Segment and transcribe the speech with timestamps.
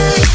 [0.00, 0.29] Yeah.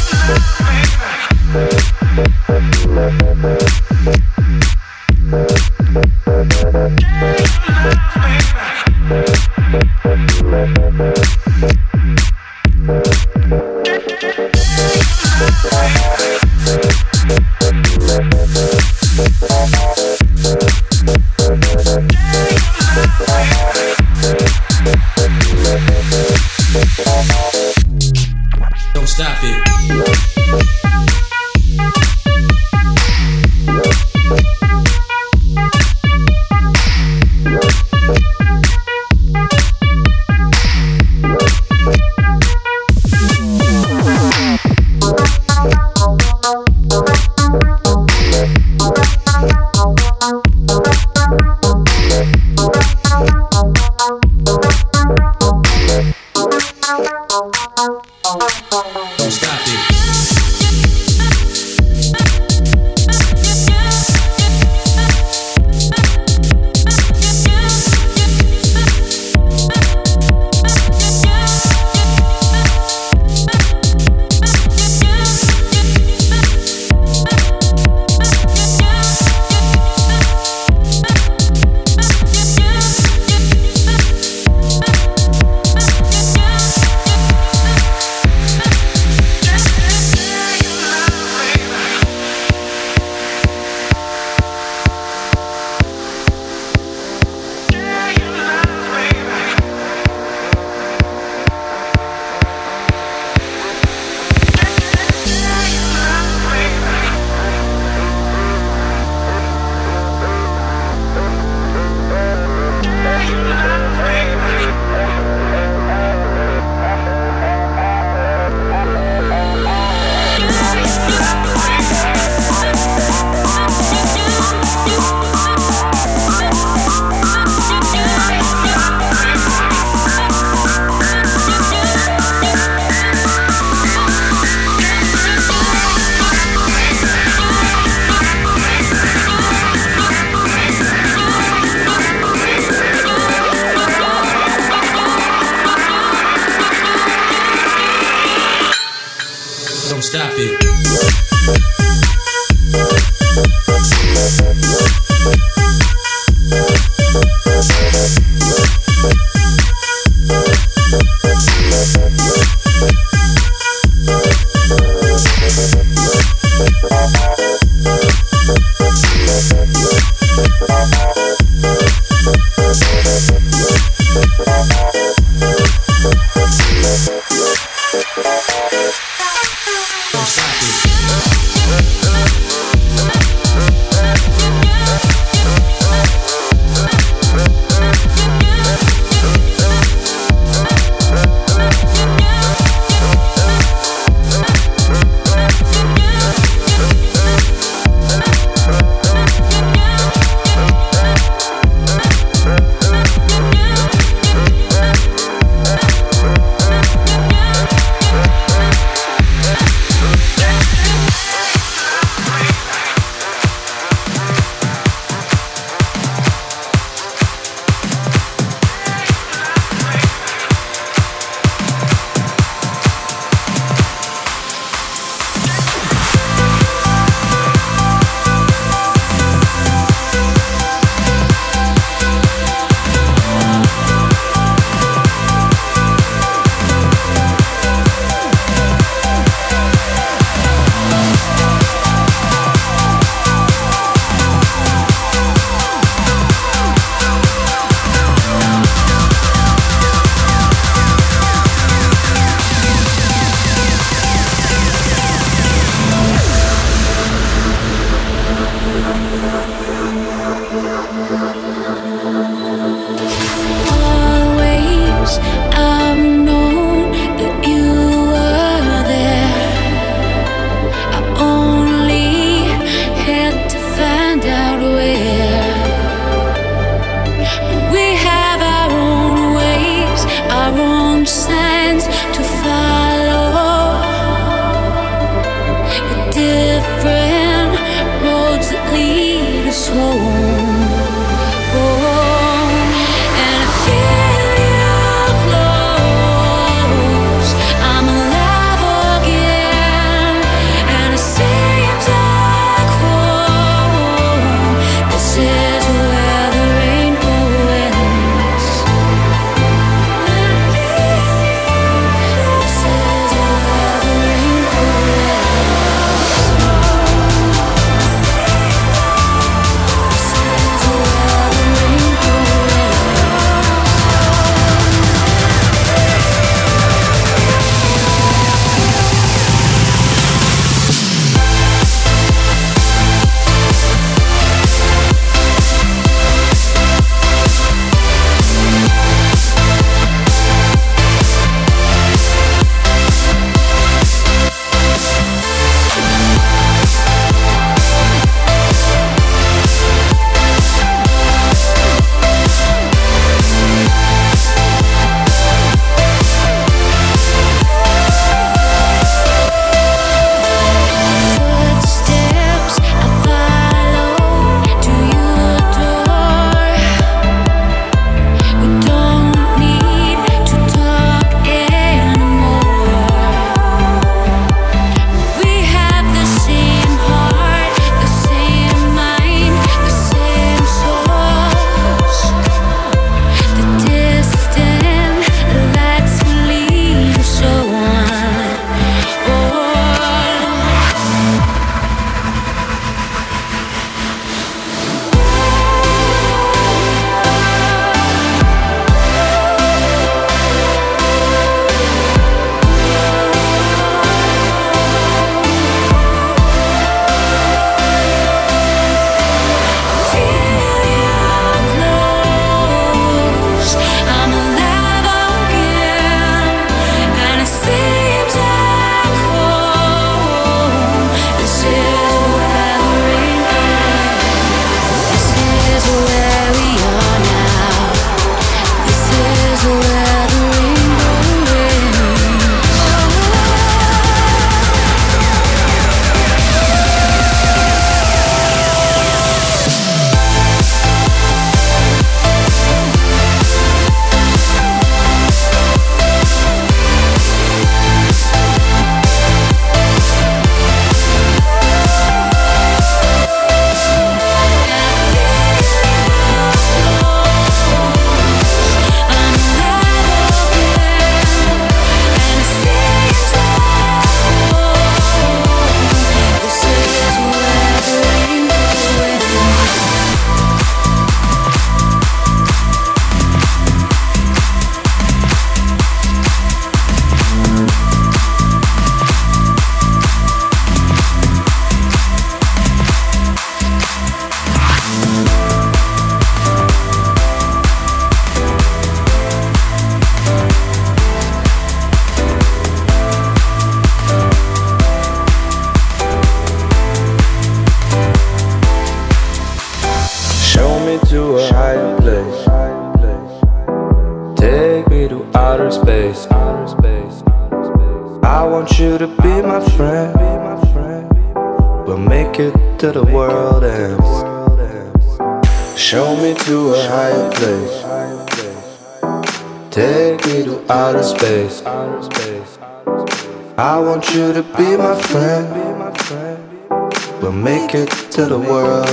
[528.22, 528.65] the world.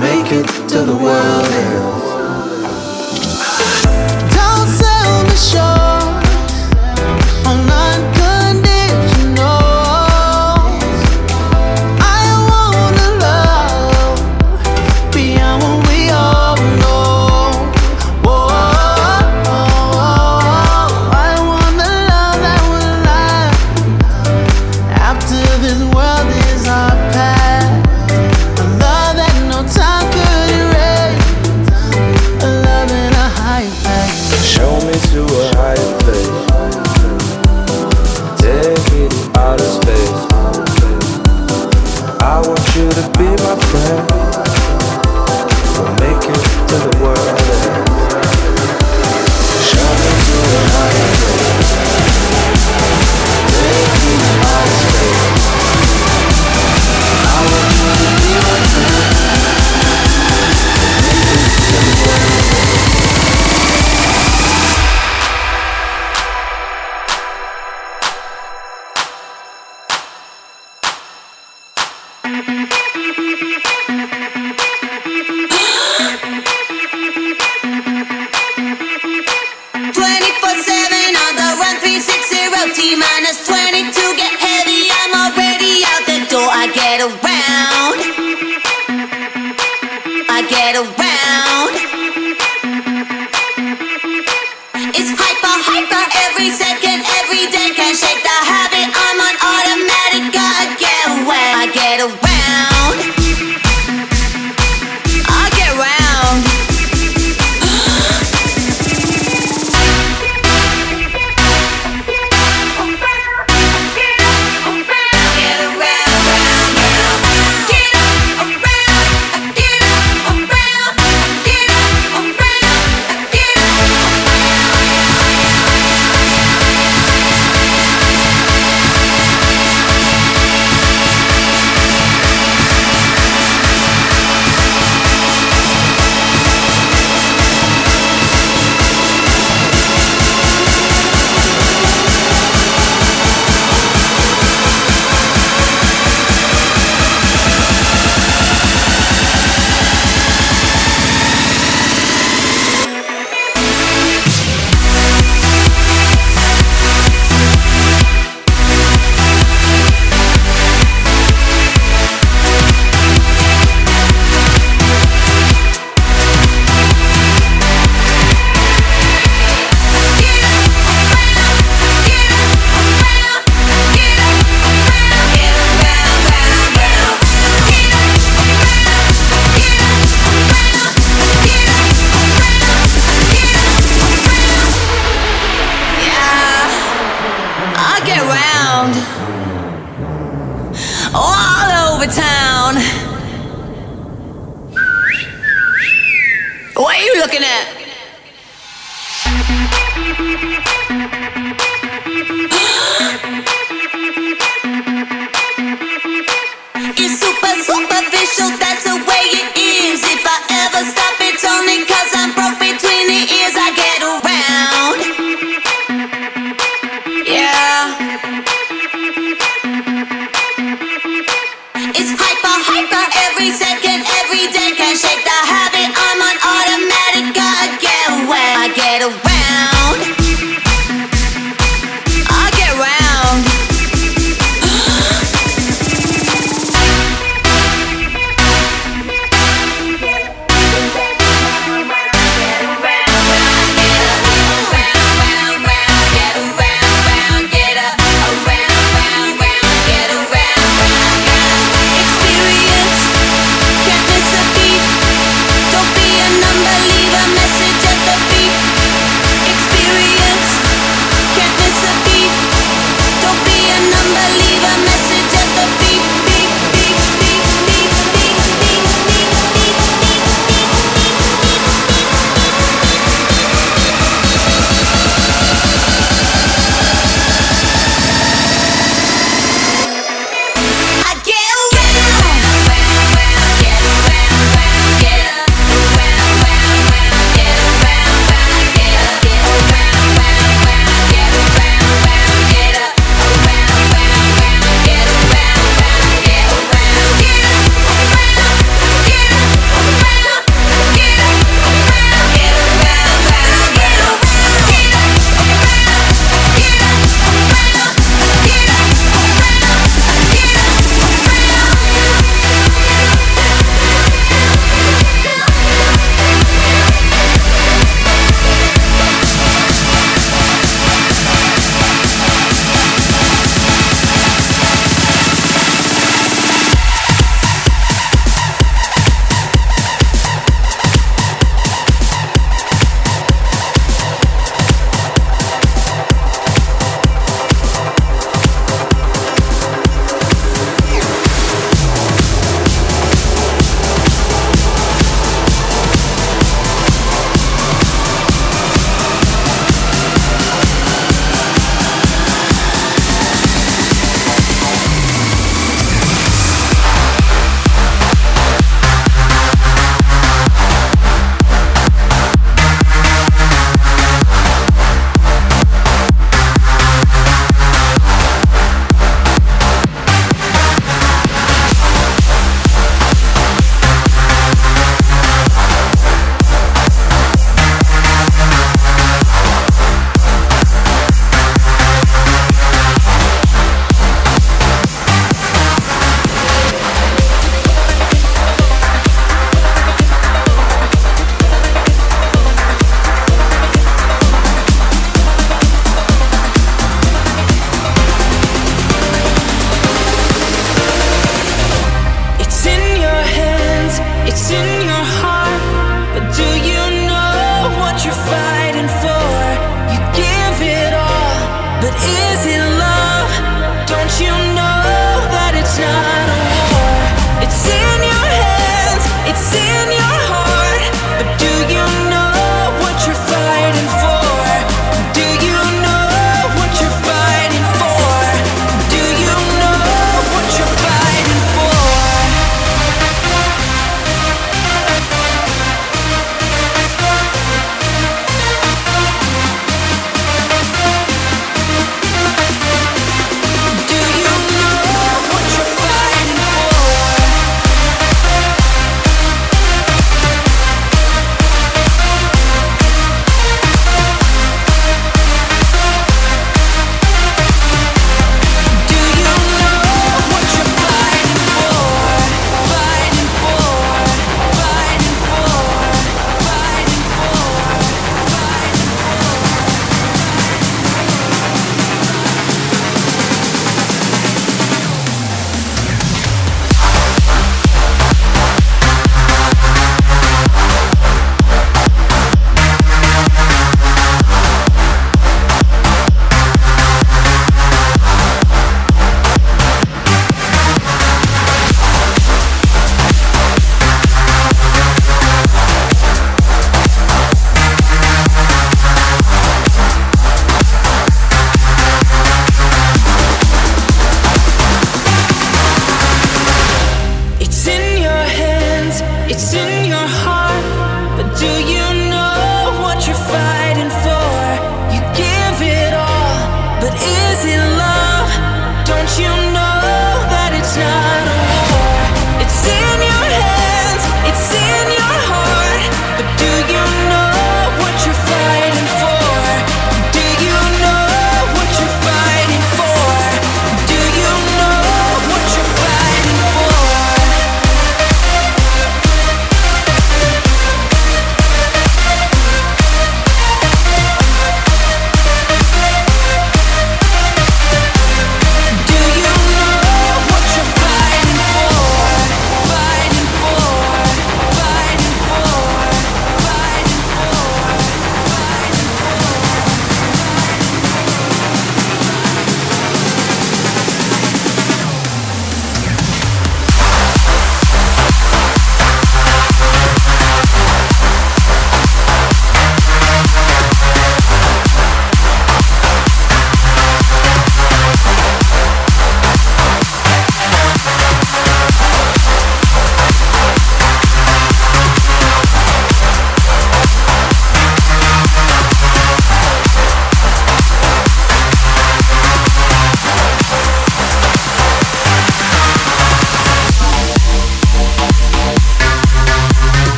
[0.00, 2.04] make it till the world ends.
[4.36, 5.67] Don't sell me short.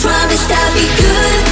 [0.00, 1.47] Promised I'd be good.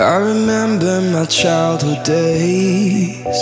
[0.00, 3.36] I remember my childhood days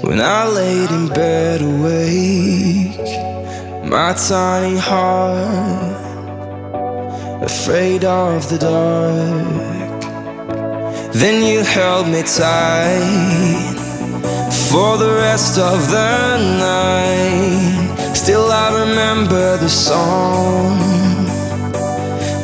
[0.00, 3.00] when I laid in bed awake,
[3.84, 5.98] my tiny heart
[7.42, 10.02] afraid of the dark.
[11.14, 13.74] Then you held me tight
[14.70, 18.14] for the rest of the night.
[18.14, 20.78] Still, I remember the song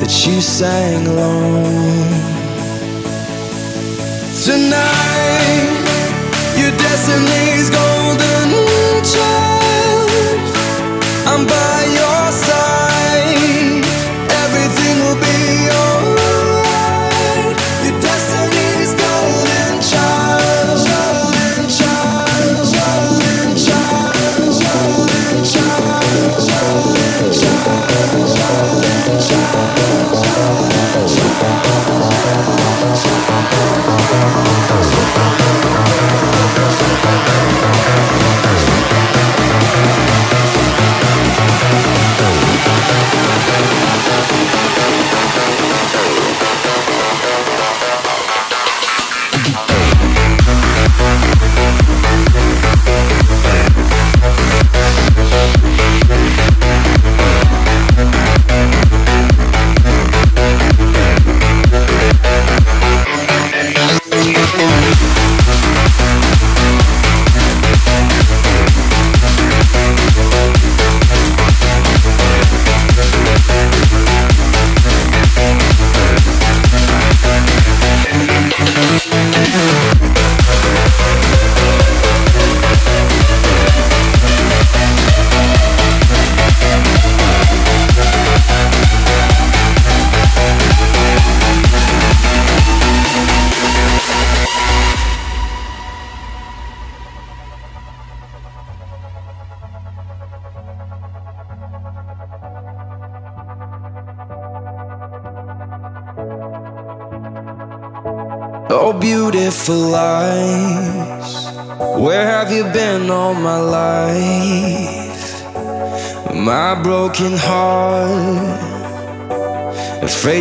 [0.01, 2.34] that you sang alone.
[4.45, 4.77] Tonight,
[6.59, 7.94] your destiny's gone.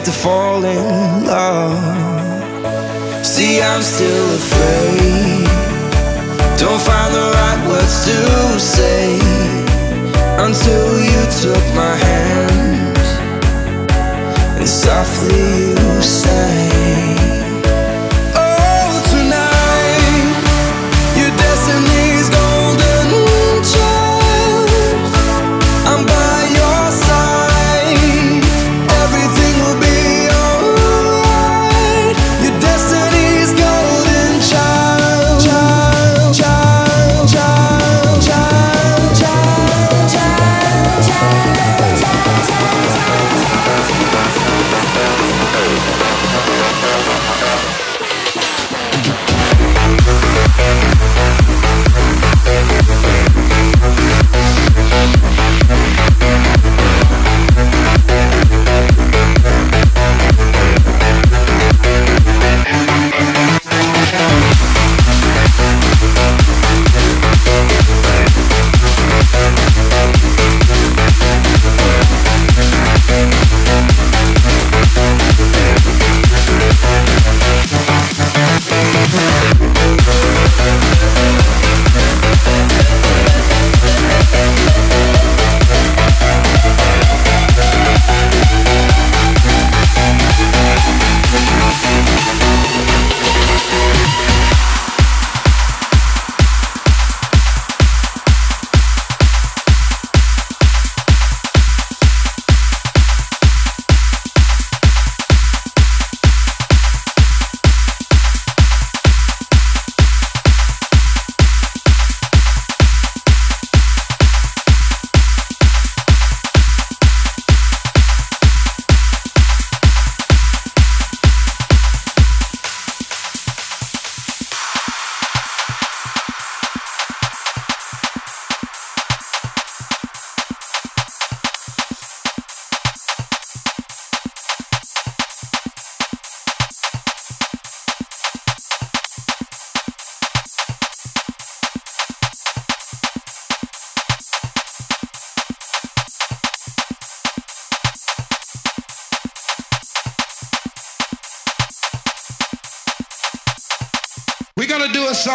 [0.05, 0.92] to fall in